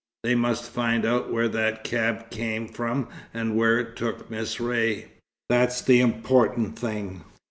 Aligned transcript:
They 0.23 0.33
must 0.33 0.67
find 0.71 1.05
out 1.05 1.31
where 1.31 1.47
that 1.47 1.83
cab 1.83 2.31
came 2.31 2.67
from 2.67 3.07
and 3.35 3.55
where 3.55 3.77
it 3.77 3.95
took 3.95 4.31
Miss 4.31 4.59
Ray. 4.59 5.11
That's 5.47 5.79
the 5.83 5.99
important 6.01 6.79
thing." 6.79 7.23